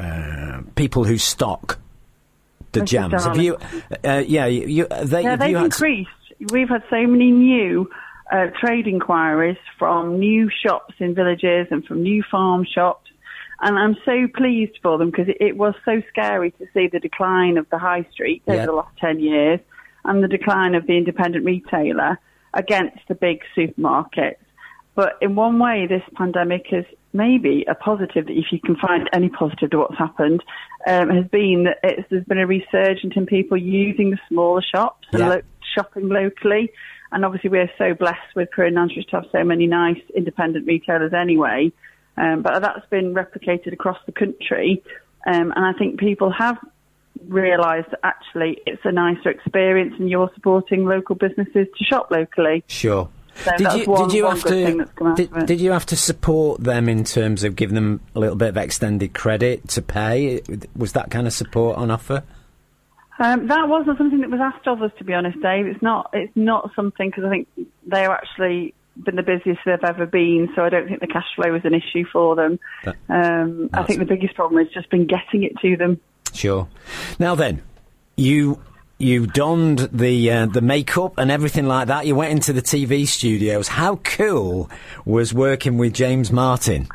uh, 0.00 0.62
people 0.74 1.04
who 1.04 1.18
stock 1.18 1.78
the 2.72 2.80
Mrs. 2.80 2.86
jams? 2.86 3.24
Have 3.24 3.38
you? 3.38 3.56
Uh, 4.04 4.22
yeah, 4.26 4.46
you, 4.46 4.86
they, 5.02 5.22
have 5.24 5.38
they've 5.38 5.56
increased. 5.56 6.10
We've 6.52 6.68
had 6.68 6.82
so 6.88 7.06
many 7.06 7.30
new 7.30 7.90
uh, 8.30 8.46
trade 8.60 8.86
inquiries 8.86 9.58
from 9.78 10.18
new 10.18 10.50
shops 10.64 10.94
in 10.98 11.14
villages 11.14 11.66
and 11.70 11.84
from 11.84 12.02
new 12.02 12.22
farm 12.30 12.64
shops. 12.64 13.10
And 13.60 13.78
I'm 13.78 13.96
so 14.06 14.26
pleased 14.34 14.78
for 14.82 14.96
them 14.96 15.10
because 15.10 15.28
it, 15.28 15.36
it 15.40 15.56
was 15.56 15.74
so 15.84 16.00
scary 16.08 16.52
to 16.52 16.66
see 16.72 16.88
the 16.90 17.00
decline 17.00 17.58
of 17.58 17.68
the 17.70 17.78
high 17.78 18.06
street 18.10 18.42
over 18.46 18.56
Yeah. 18.56 18.66
the 18.66 18.72
last 18.72 18.96
10 18.98 19.20
years 19.20 19.60
and 20.04 20.24
the 20.24 20.28
decline 20.28 20.74
of 20.74 20.86
the 20.86 20.96
independent 20.96 21.44
retailer 21.44 22.18
against 22.54 22.98
the 23.08 23.14
big 23.14 23.42
supermarkets. 23.54 24.36
But 24.94 25.18
in 25.20 25.34
one 25.34 25.58
way, 25.58 25.86
this 25.86 26.02
pandemic 26.14 26.66
is 26.72 26.86
maybe 27.12 27.64
a 27.68 27.74
positive, 27.74 28.26
that 28.26 28.36
if 28.36 28.46
you 28.52 28.60
can 28.60 28.76
find 28.76 29.08
any 29.12 29.28
positive 29.28 29.70
to 29.70 29.78
what's 29.78 29.98
happened, 29.98 30.42
um, 30.86 31.08
has 31.10 31.26
been 31.26 31.64
that 31.64 31.78
it's, 31.82 32.08
there's 32.10 32.24
been 32.24 32.38
a 32.38 32.46
resurgence 32.46 33.14
in 33.16 33.26
people 33.26 33.56
using 33.56 34.10
the 34.10 34.18
smaller 34.28 34.62
shops 34.62 35.06
and 35.12 35.28
lo- 35.28 35.42
shopping 35.74 36.08
locally. 36.08 36.70
And 37.12 37.24
obviously, 37.24 37.50
we're 37.50 37.70
so 37.76 37.94
blessed 37.94 38.36
with 38.36 38.50
Crewe 38.52 38.68
and 38.68 38.76
Nantwich 38.76 39.08
to 39.08 39.16
have 39.16 39.26
so 39.32 39.42
many 39.42 39.66
nice 39.66 40.00
independent 40.14 40.66
retailers 40.66 41.12
anyway. 41.12 41.72
Um, 42.16 42.42
but 42.42 42.60
that's 42.60 42.86
been 42.90 43.14
replicated 43.14 43.72
across 43.72 43.98
the 44.06 44.12
country. 44.12 44.82
Um, 45.26 45.52
and 45.54 45.64
I 45.64 45.72
think 45.72 45.98
people 45.98 46.32
have 46.32 46.58
realised 47.26 47.88
that 47.90 48.00
actually 48.02 48.58
it's 48.66 48.82
a 48.84 48.92
nicer 48.92 49.30
experience 49.30 49.94
and 49.98 50.08
you're 50.08 50.30
supporting 50.34 50.84
local 50.84 51.14
businesses 51.14 51.66
to 51.76 51.84
shop 51.84 52.10
locally. 52.10 52.64
Sure. 52.68 53.08
So 53.44 53.50
did 53.56 53.72
you 53.74 53.84
one- 53.90 54.08
did 54.08 54.16
you 54.16 54.26
have 54.26 54.42
to 54.44 54.76
that's 54.76 54.90
come 54.92 55.06
out 55.08 55.16
did, 55.16 55.46
did 55.46 55.60
you 55.60 55.72
have 55.72 55.86
to 55.86 55.96
support 55.96 56.62
them 56.62 56.88
in 56.88 57.04
terms 57.04 57.42
of 57.44 57.56
giving 57.56 57.74
them 57.74 58.00
a 58.14 58.20
little 58.20 58.36
bit 58.36 58.48
of 58.50 58.56
extended 58.56 59.14
credit 59.14 59.66
to 59.68 59.82
pay? 59.82 60.40
Was 60.76 60.92
that 60.92 61.10
kind 61.10 61.26
of 61.26 61.32
support 61.32 61.76
on 61.78 61.90
offer? 61.90 62.22
Um, 63.18 63.48
that 63.48 63.68
wasn't 63.68 63.98
something 63.98 64.20
that 64.20 64.30
was 64.30 64.40
asked 64.40 64.66
of 64.66 64.80
us, 64.82 64.92
to 64.98 65.04
be 65.04 65.12
honest, 65.12 65.40
Dave. 65.42 65.66
It's 65.66 65.82
not. 65.82 66.10
It's 66.14 66.32
not 66.34 66.70
something 66.74 67.08
because 67.10 67.24
I 67.24 67.28
think 67.30 67.48
they're 67.86 68.10
actually 68.10 68.74
been 69.04 69.16
the 69.16 69.22
busiest 69.22 69.60
they've 69.64 69.78
ever 69.84 70.06
been, 70.06 70.48
so 70.54 70.64
I 70.64 70.68
don't 70.68 70.88
think 70.88 71.00
the 71.00 71.06
cash 71.06 71.26
flow 71.36 71.54
is 71.54 71.62
an 71.64 71.74
issue 71.74 72.04
for 72.12 72.34
them. 72.34 72.58
That- 72.84 72.96
Um, 73.08 73.70
I 73.72 73.82
think 73.82 73.98
the 73.98 74.04
biggest 74.06 74.34
problem 74.34 74.62
has 74.64 74.72
just 74.72 74.90
been 74.90 75.06
getting 75.06 75.42
it 75.42 75.52
to 75.58 75.76
them. 75.76 76.00
Sure. 76.34 76.66
Now 77.18 77.34
then, 77.34 77.62
you 78.16 78.58
you 79.00 79.26
donned 79.26 79.88
the 79.92 80.30
uh, 80.30 80.46
the 80.46 80.60
makeup 80.60 81.14
and 81.18 81.30
everything 81.30 81.66
like 81.66 81.88
that. 81.88 82.06
You 82.06 82.14
went 82.14 82.32
into 82.32 82.52
the 82.52 82.62
TV 82.62 83.06
studios. 83.06 83.68
How 83.68 83.96
cool 83.96 84.70
was 85.04 85.32
working 85.34 85.78
with 85.78 85.92
James 85.94 86.30
Martin? 86.30 86.88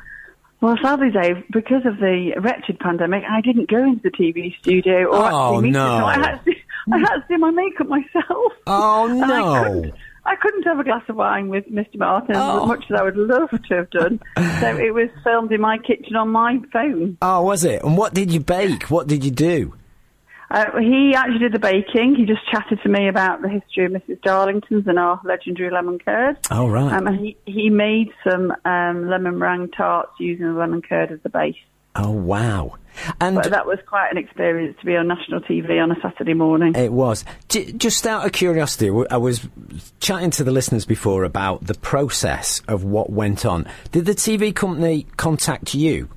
Well, 0.61 0.77
sadly, 0.81 1.11
Dave, 1.11 1.43
because 1.51 1.85
of 1.85 1.97
the 1.97 2.33
wretched 2.39 2.79
pandemic, 2.79 3.23
I 3.29 3.41
didn't 3.41 3.69
go 3.69 3.83
into 3.83 4.01
the 4.03 4.09
TV 4.11 4.55
studio 4.59 5.05
or 5.09 5.15
Oh, 5.17 5.25
actually 5.55 5.63
meet 5.63 5.73
no. 5.73 5.97
him, 5.97 6.03
I 6.05 6.13
had, 6.15 6.45
to, 6.45 6.51
I 6.93 6.97
had 6.99 7.15
to 7.17 7.23
do 7.29 7.37
my 7.37 7.51
makeup 7.51 7.87
myself. 7.87 8.53
Oh 8.65 9.07
And 9.11 9.23
I 9.31 9.39
no! 9.39 9.63
couldn't, 9.63 9.93
I 10.25 10.35
couldn't 10.37 10.63
have 10.63 10.79
a 10.79 10.83
glass 10.83 11.03
of 11.07 11.17
wine 11.17 11.49
with 11.49 11.65
Mr. 11.69 11.97
Martin 11.99 12.35
Oh. 12.35 12.63
as 12.63 12.67
much 12.67 12.85
as 12.89 12.99
I 12.99 13.03
would 13.03 13.17
love 13.17 13.49
to 13.51 13.75
have 13.75 13.89
done. 13.91 14.19
so 14.37 14.77
it 14.77 14.91
was 14.93 15.09
filmed 15.23 15.51
in 15.51 15.61
my 15.61 15.77
kitchen 15.77 16.15
on 16.15 16.29
my 16.29 16.57
phone. 16.73 17.17
Oh, 17.21 17.43
was 17.43 17.63
it? 17.63 17.83
And 17.83 17.95
what 17.97 18.13
did 18.15 18.31
you 18.31 18.39
bake? 18.39 18.83
What 18.89 19.05
did 19.07 19.23
you 19.23 19.31
do? 19.31 19.73
Uh, 20.51 20.77
he 20.79 21.13
actually 21.15 21.39
did 21.39 21.53
the 21.53 21.59
baking. 21.59 22.15
He 22.15 22.25
just 22.25 22.41
chatted 22.51 22.79
to 22.83 22.89
me 22.89 23.07
about 23.07 23.41
the 23.41 23.49
history 23.49 23.85
of 23.85 23.91
Mrs. 23.91 24.21
Darlington's 24.21 24.87
and 24.87 24.99
our 24.99 25.19
legendary 25.25 25.71
lemon 25.71 25.97
curd. 25.99 26.37
Oh 26.51 26.67
right. 26.67 26.93
Um, 26.93 27.07
and 27.07 27.19
he, 27.19 27.37
he 27.45 27.69
made 27.69 28.09
some 28.29 28.53
um, 28.63 29.09
lemon 29.09 29.39
meringue 29.39 29.71
tarts 29.71 30.11
using 30.19 30.45
the 30.45 30.53
lemon 30.59 30.81
curd 30.81 31.11
as 31.11 31.19
the 31.23 31.29
base. 31.29 31.55
oh 31.95 32.11
wow. 32.11 32.75
And 33.19 33.35
But 33.35 33.49
that 33.51 33.65
was 33.65 33.79
quite 33.85 34.09
an 34.11 34.17
experience 34.17 34.77
to 34.79 34.85
be 34.85 34.95
on 34.95 35.07
national 35.09 35.41
TV 35.41 35.81
on 35.83 35.91
a 35.91 35.99
Saturday 36.01 36.33
morning. 36.33 36.75
It 36.75 36.93
was. 36.93 37.25
J- 37.49 37.73
just 37.73 38.07
out 38.07 38.25
of 38.25 38.31
curiosity, 38.31 38.89
I 39.11 39.17
was 39.17 39.45
chatting 39.99 40.29
to 40.31 40.45
the 40.45 40.51
listeners 40.51 40.85
before 40.85 41.25
about 41.25 41.65
the 41.65 41.73
process 41.73 42.61
of 42.69 42.85
what 42.85 43.09
went 43.09 43.45
on. 43.45 43.67
Did 43.91 44.05
the 44.05 44.13
TV 44.15 44.55
company 44.55 45.07
contact 45.17 45.73
you? 45.75 46.07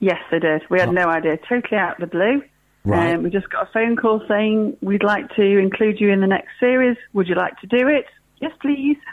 Yes, 0.00 0.18
they 0.30 0.38
did. 0.38 0.62
We 0.68 0.80
had 0.80 0.90
Oh. 0.90 0.92
no 0.92 1.06
idea. 1.08 1.38
Totally 1.48 1.78
out 1.78 2.02
of 2.02 2.10
the 2.10 2.14
blue. 2.14 2.42
Right. 2.84 3.14
Um, 3.14 3.22
we 3.22 3.30
just 3.30 3.48
got 3.48 3.68
a 3.68 3.72
phone 3.72 3.96
call 3.96 4.22
saying 4.26 4.76
we'd 4.80 5.04
like 5.04 5.28
to 5.36 5.58
include 5.58 6.00
you 6.00 6.10
in 6.10 6.20
the 6.20 6.26
next 6.26 6.50
series. 6.58 6.96
Would 7.12 7.28
you 7.28 7.36
like 7.36 7.58
to 7.60 7.66
do 7.66 7.88
it? 7.88 8.06
Yes, 8.40 8.52
please. 8.60 8.98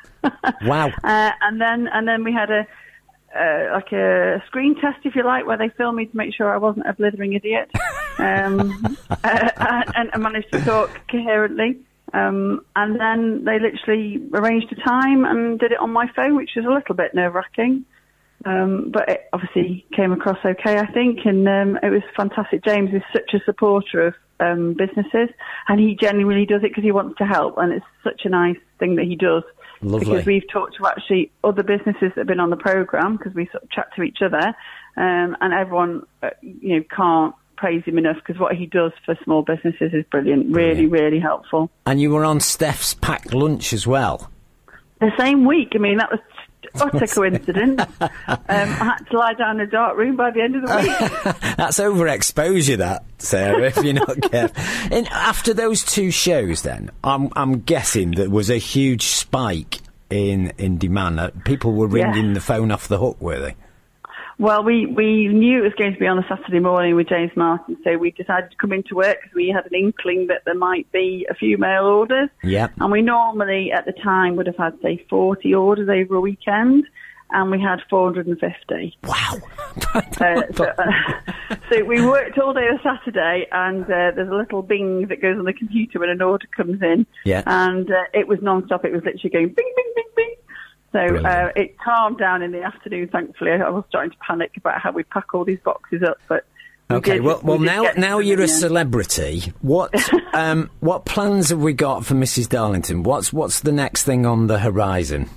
Wow. 0.66 0.88
Uh, 1.02 1.32
and 1.42 1.62
then 1.62 1.88
and 1.88 2.06
then 2.06 2.26
we 2.26 2.34
had 2.34 2.52
a 2.52 2.68
uh, 3.34 3.74
like 3.74 3.92
a 3.92 4.44
screen 4.48 4.76
test, 4.76 4.98
if 5.06 5.16
you 5.16 5.24
like, 5.24 5.46
where 5.46 5.58
they 5.58 5.70
filmed 5.70 5.98
me 5.98 6.06
to 6.08 6.18
make 6.18 6.34
sure 6.36 6.54
I 6.54 6.58
wasn't 6.58 6.88
a 6.88 6.94
blithering 6.94 7.34
idiot, 7.34 7.70
um, 8.18 8.98
uh, 9.24 9.84
and 9.96 10.10
I 10.14 10.18
managed 10.18 10.52
to 10.52 10.62
talk 10.62 10.90
coherently. 11.10 11.80
Um, 12.12 12.66
and 12.76 13.00
then 13.00 13.46
they 13.46 13.60
literally 13.60 14.22
arranged 14.34 14.72
a 14.72 14.76
time 14.84 15.26
and 15.26 15.60
did 15.60 15.72
it 15.72 15.80
on 15.80 15.92
my 15.92 16.08
phone, 16.16 16.36
which 16.36 16.52
was 16.56 16.66
a 16.66 16.70
little 16.70 16.96
bit 16.96 17.14
nerve 17.14 17.36
wracking. 17.36 17.86
Um, 18.46 18.90
but 18.92 19.10
it 19.10 19.30
obviously 19.34 19.86
came 19.94 20.14
across 20.14 20.38
okay, 20.44 20.78
I 20.80 20.86
think, 20.92 21.20
and 21.26 21.48
um, 21.48 21.80
it 21.84 21.90
was 21.90 22.04
fantastic. 22.16 22.64
James 22.64 22.94
is 22.94 23.02
such 23.12 23.34
a 23.34 23.44
supporter 23.44 24.08
of 24.08 24.14
um, 24.40 24.76
businesses, 24.78 25.30
and 25.68 25.80
he 25.80 25.98
genuinely 26.00 26.46
does 26.46 26.64
it 26.64 26.70
because 26.70 26.84
he 26.84 26.92
wants 26.92 27.18
to 27.18 27.26
help, 27.26 27.58
and 27.58 27.74
it's 27.74 27.86
such 28.04 28.22
a 28.24 28.30
nice 28.30 28.58
thing 28.80 28.96
that 28.96 29.06
he 29.06 29.16
does. 29.16 29.44
Lovely. 29.82 30.06
Because 30.06 30.26
we've 30.26 30.50
talked 30.52 30.78
to 30.78 30.88
actually 30.88 31.32
other 31.44 31.64
businesses 31.64 32.12
that 32.16 32.18
have 32.18 32.28
been 32.28 32.40
on 32.40 32.50
the 32.50 32.58
program 32.58 33.18
because 33.18 33.34
we 33.34 33.46
sort 33.52 33.64
of 33.64 33.72
chat 33.72 33.90
to 33.96 34.04
each 34.04 34.20
other, 34.22 34.56
um, 34.96 35.36
and 35.42 35.54
everyone, 35.54 36.04
uh, 36.24 36.30
you 36.42 36.78
know, 36.78 36.84
can't 36.96 37.36
praise 37.58 37.84
him 37.84 37.98
enough 37.98 38.16
because 38.26 38.40
what 38.40 38.56
he 38.56 38.66
does 38.66 38.94
for 39.06 39.18
small 39.24 39.42
businesses 39.42 39.94
is 39.94 40.06
brilliant. 40.10 40.56
Really, 40.56 40.86
really 40.86 41.20
helpful. 41.20 41.70
And 41.86 42.00
you 42.00 42.12
were 42.12 42.24
on 42.24 42.40
Steph's 42.40 42.94
packed 42.94 43.34
lunch 43.34 43.74
as 43.74 43.86
well. 43.86 44.32
The 45.02 45.12
same 45.18 45.46
week, 45.46 45.70
I 45.76 45.78
mean, 45.78 45.98
that 45.98 46.10
was 46.10 46.20
utter 46.76 47.08
coincidence. 47.08 47.82
um, 48.02 48.10
I 48.48 48.48
had 48.48 48.98
to 49.12 49.18
lie 49.18 49.34
down 49.34 49.60
in 49.60 49.68
a 49.68 49.70
dark 49.70 49.98
room 49.98 50.16
by 50.16 50.32
the 50.32 50.42
end 50.42 50.56
of 50.56 50.62
the 50.68 50.76
week. 50.78 51.34
That's 51.58 51.80
overexposure, 51.80 52.78
that 52.78 53.04
Sarah. 53.18 53.64
if 53.68 53.78
you're 53.78 53.94
not 53.94 54.22
careful. 54.32 54.62
And 54.96 55.08
after 55.10 55.54
those 55.54 55.84
two 55.84 56.12
shows, 56.12 56.62
then 56.64 56.92
I'm 57.04 57.30
I'm 57.36 57.60
guessing 57.62 58.12
there 58.12 58.30
was 58.30 58.50
a 58.50 58.58
huge 58.58 59.04
spike 59.04 59.80
in 60.10 60.52
in 60.58 60.78
demand. 60.78 61.20
Uh, 61.20 61.30
People 61.46 61.74
were 61.74 61.96
Yeah. 61.98 62.12
ringing 62.12 62.34
the 62.34 62.42
phone 62.42 62.72
off 62.72 62.88
the 62.88 62.98
hook, 62.98 63.18
were 63.22 63.40
they? 63.40 63.56
Well, 64.40 64.64
we, 64.64 64.86
we 64.86 65.28
knew 65.28 65.60
it 65.60 65.64
was 65.64 65.74
going 65.78 65.92
to 65.92 66.00
be 66.00 66.08
on 66.08 66.18
a 66.18 66.26
Saturday 66.30 66.62
morning 66.62 66.96
with 66.96 67.10
James 67.10 67.32
Martin, 67.36 67.76
so 67.84 67.98
we 67.98 68.12
decided 68.12 68.52
to 68.52 68.56
come 68.56 68.72
into 68.72 68.96
work 68.96 69.18
because 69.22 69.36
we 69.36 69.50
had 69.54 69.66
an 69.66 69.78
inkling 69.78 70.28
that 70.28 70.44
there 70.46 70.56
might 70.56 70.90
be 70.94 71.28
a 71.30 71.34
few 71.34 71.58
mail 71.58 71.84
orders. 71.84 72.30
Yep. 72.44 72.72
And 72.80 72.90
we 72.90 73.02
normally, 73.02 73.74
at 73.74 73.86
the 73.86 73.92
time, 73.92 74.38
would 74.38 74.48
have 74.48 74.56
had, 74.56 74.80
say, 74.82 75.06
40 75.10 75.54
orders 75.54 75.90
over 75.90 76.16
a 76.16 76.22
weekend, 76.22 76.86
and 77.32 77.52
we 77.52 77.62
had 77.62 77.82
450. 77.90 78.98
Wow. 79.04 79.40
Uh, 79.94 80.02
so, 80.54 80.64
uh, 80.64 81.56
so 81.70 81.84
we 81.84 82.06
worked 82.06 82.40
all 82.40 82.54
day 82.54 82.62
on 82.62 82.80
Saturday, 82.82 83.46
and 83.52 83.84
uh, 83.84 84.16
there's 84.16 84.30
a 84.30 84.36
little 84.36 84.62
bing 84.62 85.08
that 85.10 85.22
goes 85.22 85.38
on 85.38 85.44
the 85.44 85.54
computer 85.54 86.00
when 86.00 86.10
an 86.10 86.22
order 86.22 86.48
comes 86.56 86.82
in. 86.82 87.06
Yeah. 87.26 87.44
And 87.46 87.92
uh, 87.92 88.04
it 88.14 88.30
was 88.30 88.40
non-stop. 88.42 88.86
It 88.86 88.94
was 88.94 89.02
literally 89.04 89.30
going 89.32 89.48
bing, 89.50 89.74
bing, 89.76 89.94
bing, 89.96 90.06
bing. 90.16 90.36
So 90.92 91.00
uh, 91.00 91.52
it 91.56 91.78
calmed 91.80 92.18
down 92.18 92.42
in 92.42 92.52
the 92.52 92.64
afternoon. 92.64 93.10
Thankfully, 93.10 93.52
I 93.52 93.70
was 93.70 93.84
starting 93.90 94.12
to 94.12 94.18
panic 94.18 94.52
about 94.58 94.82
how 94.82 94.92
we 94.92 95.04
pack 95.04 95.34
all 95.34 95.46
these 95.46 95.60
boxes 95.64 96.02
up, 96.04 96.18
but. 96.28 96.46
we 96.90 96.96
Okay, 96.98 97.14
did- 97.14 97.24
well, 97.24 97.40
we 97.44 97.50
well 97.50 97.60
now 97.60 97.84
now 97.96 98.18
you're 98.20 98.40
a 98.40 98.44
in 98.44 98.48
the 98.48 98.54
end. 98.54 98.60
celebrity. 98.62 99.54
What 99.62 99.94
um 100.34 100.70
what 100.80 101.06
plans 101.06 101.50
have 101.50 101.60
we 101.60 101.74
got 101.74 102.06
for 102.06 102.16
Mrs. 102.16 102.50
Darlington? 102.50 103.04
What's 103.04 103.32
what's 103.32 103.60
the 103.60 103.72
next 103.72 104.04
thing 104.04 104.26
on 104.26 104.48
the 104.48 104.58
horizon? 104.60 105.30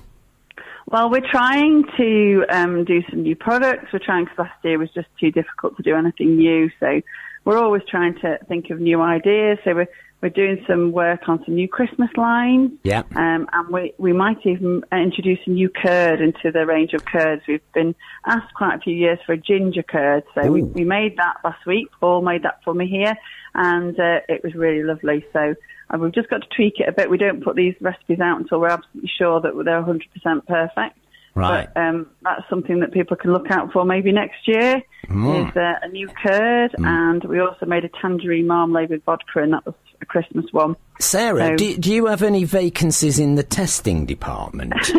Well, 0.87 1.11
we're 1.11 1.27
trying 1.31 1.85
to 1.97 2.45
um, 2.51 2.85
do 2.85 3.03
some 3.09 3.23
new 3.23 3.35
products. 3.37 3.93
We're 3.93 3.99
trying 4.01 4.25
because 4.25 4.39
last 4.41 4.65
year 4.65 4.79
was 4.79 4.91
just 4.91 5.09
too 5.19 5.31
difficult 5.31 5.77
to 5.79 5.83
do 5.83 5.95
anything 5.97 6.37
new. 6.37 6.71
So 6.81 7.01
we're 7.45 7.57
always 7.59 7.83
trying 7.89 8.15
to 8.21 8.39
think 8.49 8.69
of 8.71 8.79
new 8.81 9.01
ideas. 9.01 9.59
So 9.65 9.75
we're 9.75 9.89
we're 10.23 10.29
doing 10.29 10.65
some 10.69 10.93
work 10.93 11.29
on 11.29 11.45
some 11.45 11.57
new 11.57 11.69
Christmas 11.69 12.09
lines. 12.17 12.71
Yeah. 12.85 13.03
Um, 13.17 13.49
and 13.53 13.69
we 13.71 13.93
we 13.99 14.13
might 14.13 14.39
even 14.45 14.83
introduce 14.93 15.41
a 15.47 15.51
new 15.51 15.69
curd 15.69 16.21
into 16.21 16.53
the 16.53 16.65
range 16.65 16.95
of 16.95 17.05
curds. 17.05 17.43
We've 17.49 17.73
been 17.75 17.95
asked 18.25 18.55
quite 18.55 18.77
a 18.77 18.81
few 18.81 18.95
years 18.95 19.19
for 19.27 19.33
a 19.33 19.37
ginger 19.37 19.83
curd. 19.83 20.23
So 20.35 20.51
we, 20.51 20.63
Ooh. 20.63 20.67
we 20.67 20.85
made 20.85 21.17
that 21.17 21.39
last 21.45 21.67
week. 21.67 21.89
Paul 22.01 22.23
made 22.23 22.45
that 22.45 22.63
for 22.65 22.73
me 22.73 22.87
here, 22.87 23.17
and 23.55 23.99
uh, 23.99 24.21
it 24.29 24.43
was 24.43 24.55
really 24.55 24.85
lovely. 24.85 25.27
So. 25.33 25.55
uh, 25.93 25.99
we've 25.99 26.15
just 26.15 26.31
got 26.31 26.41
to 26.43 26.49
tweak 26.57 26.75
it 26.79 26.89
a 26.89 26.93
bit. 26.93 27.11
We 27.11 27.19
don't 27.19 27.43
put 27.43 27.57
these 27.57 27.75
recipes 27.81 28.21
out 28.21 28.41
until 28.41 28.61
we're 28.61 28.69
absolutely 28.69 29.11
sure 29.19 29.41
that 29.41 29.53
they're 29.65 29.83
100% 29.83 30.47
perfect. 30.47 30.99
Right. 31.35 31.69
But 31.73 31.81
um, 31.81 32.07
that's 32.23 32.43
something 32.51 32.81
that 32.81 32.93
people 32.93 33.17
can 33.17 33.33
look 33.33 33.51
out 33.51 33.73
for 33.73 33.85
maybe 33.85 34.13
next 34.13 34.47
year. 34.47 34.83
Mm. 35.09 35.49
Is 35.49 35.57
uh, 35.57 35.75
a 35.83 35.89
new 35.89 36.09
curd, 36.09 36.75
and 36.79 37.25
we 37.25 37.41
also 37.41 37.67
made 37.67 37.85
a 37.85 37.89
tangerine 37.89 38.47
marmalade 38.47 38.91
with 38.91 39.03
vodka, 39.05 39.41
and 39.43 39.53
that 39.53 39.67
was 39.67 39.75
Christmas 40.13 40.45
one. 40.53 40.77
Sarah, 41.01 41.49
So- 41.49 41.57
do, 41.57 41.77
do 41.79 41.93
you 41.93 42.07
have 42.07 42.23
any 42.23 42.45
vacancies 42.45 43.19
in 43.19 43.35
the 43.35 43.43
testing 43.43 44.07
department? 44.07 44.75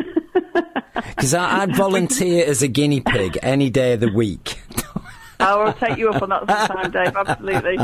Because 0.96 1.34
I'd 1.34 1.76
volunteer 1.76 2.46
as 2.46 2.62
a 2.62 2.68
guinea 2.68 3.02
pig 3.02 3.38
any 3.42 3.70
day 3.70 3.94
of 3.94 4.00
the 4.00 4.12
week. 4.12 4.62
I 5.40 5.56
will 5.56 5.74
take 5.74 5.98
you 5.98 6.10
up 6.10 6.22
on 6.22 6.30
that 6.30 6.48
sometime, 6.68 6.92
Dave. 6.92 7.16
Absolutely. 7.16 7.78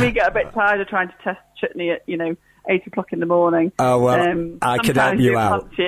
we 0.00 0.10
get 0.12 0.28
a 0.28 0.30
bit 0.32 0.52
tired 0.52 0.80
of 0.80 0.88
trying 0.88 1.08
to 1.08 1.14
test 1.22 1.38
chutney 1.60 1.90
at 1.90 2.02
you 2.06 2.16
know 2.16 2.36
eight 2.68 2.86
o'clock 2.86 3.12
in 3.12 3.20
the 3.20 3.26
morning. 3.26 3.70
Oh 3.78 3.98
well, 4.00 4.28
Um, 4.28 4.58
I 4.62 4.78
could 4.78 4.96
help 4.96 5.18
you 5.18 5.36
out. 5.38 5.68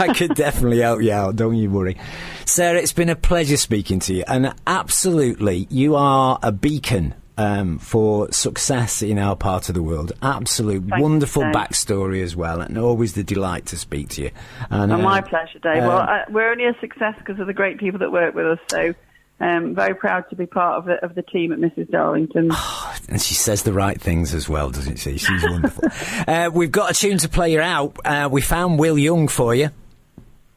I 0.00 0.12
could 0.14 0.34
definitely 0.34 0.80
help 0.80 1.02
you 1.02 1.12
out. 1.12 1.36
Don't 1.36 1.56
you 1.56 1.70
worry, 1.70 1.96
Sarah. 2.44 2.78
It's 2.78 2.92
been 2.92 3.08
a 3.10 3.16
pleasure 3.16 3.56
speaking 3.56 4.00
to 4.00 4.14
you, 4.14 4.24
and 4.26 4.52
absolutely, 4.66 5.66
you 5.70 5.96
are 5.96 6.38
a 6.42 6.52
beacon 6.52 7.14
um, 7.36 7.78
for 7.78 8.30
success 8.32 9.02
in 9.02 9.18
our 9.18 9.34
part 9.36 9.68
of 9.68 9.74
the 9.74 9.82
world. 9.82 10.12
Absolute 10.22 10.84
Thank 10.88 11.02
wonderful 11.02 11.42
Dave. 11.42 11.52
backstory 11.54 12.22
as 12.22 12.36
well, 12.36 12.60
and 12.60 12.78
always 12.78 13.14
the 13.14 13.24
delight 13.24 13.66
to 13.66 13.76
speak 13.76 14.08
to 14.10 14.22
you. 14.22 14.30
And, 14.70 14.92
Oh, 14.92 14.96
uh, 14.96 14.98
my 14.98 15.20
pleasure, 15.20 15.58
Dave. 15.58 15.82
uh, 15.82 15.86
well, 15.88 15.98
uh, 15.98 16.24
we're 16.30 16.50
only 16.50 16.66
a 16.66 16.74
success 16.80 17.14
because 17.18 17.40
of 17.40 17.46
the 17.46 17.52
great 17.54 17.78
people 17.78 17.98
that 18.00 18.12
work 18.12 18.34
with 18.34 18.46
us. 18.46 18.58
So, 18.68 18.94
um, 19.40 19.74
very 19.74 19.94
proud 19.94 20.28
to 20.30 20.36
be 20.36 20.46
part 20.46 20.78
of 20.78 20.84
the, 20.84 21.04
of 21.04 21.14
the 21.16 21.22
team 21.22 21.52
at 21.52 21.58
Mrs. 21.58 21.90
Darlington. 21.90 22.50
And 23.06 23.20
she 23.20 23.34
says 23.34 23.64
the 23.64 23.72
right 23.74 24.00
things 24.00 24.32
as 24.32 24.48
well, 24.48 24.70
doesn't 24.70 24.96
she? 24.96 25.18
She's 25.18 25.42
wonderful. 25.42 25.84
uh, 26.26 26.50
we've 26.54 26.72
got 26.72 26.90
a 26.92 26.94
tune 26.94 27.18
to 27.18 27.28
play 27.28 27.52
you 27.52 27.60
out. 27.60 27.98
Uh, 28.02 28.30
we 28.32 28.40
found 28.40 28.78
Will 28.78 28.96
Young 28.96 29.28
for 29.28 29.54
you. 29.54 29.68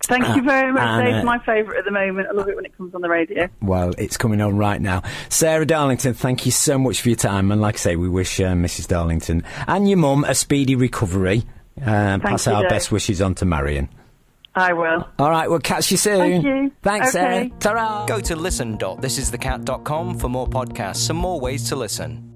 Thank 0.08 0.36
you 0.36 0.42
very 0.44 0.72
much, 0.72 0.82
and, 0.84 1.06
Dave. 1.06 1.16
uh, 1.16 1.24
my 1.24 1.40
favourite 1.40 1.78
at 1.80 1.86
the 1.86 1.92
moment. 1.92 2.28
I 2.30 2.34
love 2.34 2.48
it 2.50 2.56
when 2.56 2.66
it 2.66 2.76
comes 2.78 2.96
on 2.96 3.02
the 3.02 3.10
radio. 3.10 3.48
Well, 3.62 3.94
it's 3.98 4.18
coming 4.18 4.42
on 4.42 4.58
right 4.58 4.82
now. 4.82 5.04
Sarah 5.30 5.66
Darlington, 5.66 6.14
thank 6.14 6.46
you 6.46 6.52
so 6.52 6.78
much 6.78 7.02
for 7.02 7.10
your 7.10 7.16
time. 7.18 7.52
And 7.52 7.62
like 7.62 7.76
I 7.76 7.78
say, 7.78 7.96
we 7.96 8.10
wish 8.10 8.40
uh, 8.40 8.54
Mrs. 8.54 8.88
Darlington 8.88 9.44
and 9.68 9.88
your 9.90 9.98
mum 9.98 10.24
a 10.24 10.34
speedy 10.36 10.76
recovery. 10.76 11.44
Uh, 11.80 12.18
pass 12.20 12.48
you, 12.48 12.54
our 12.54 12.62
Dave. 12.64 12.70
best 12.70 12.92
wishes 12.92 13.22
on 13.22 13.36
to 13.36 13.46
Marion. 13.46 13.90
I 14.56 14.74
will. 14.74 15.08
All 15.20 15.30
right, 15.30 15.48
we'll 15.48 15.60
catch 15.60 15.92
you 15.92 15.98
soon. 15.98 16.18
Thank 16.18 16.46
you. 16.46 16.72
Thanks, 16.82 17.16
Okay. 17.16 17.52
Sarah. 17.60 17.60
Ta-ra. 17.60 18.06
Go 18.08 18.20
to 18.20 18.36
listen.thisisthecat.com 18.36 20.18
for 20.18 20.30
more 20.30 20.48
podcasts 20.48 21.10
and 21.12 21.20
more 21.20 21.40
ways 21.40 21.70
to 21.70 21.76
listen. 21.76 22.27